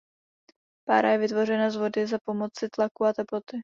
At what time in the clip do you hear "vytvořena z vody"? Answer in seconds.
1.17-2.07